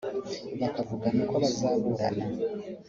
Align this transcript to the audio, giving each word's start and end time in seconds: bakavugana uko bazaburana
bakavugana 0.59 1.19
uko 1.23 1.33
bazaburana 1.43 2.23